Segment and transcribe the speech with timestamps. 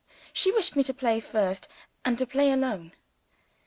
[0.33, 1.67] She wished me to play first,
[2.03, 2.93] and to play alone.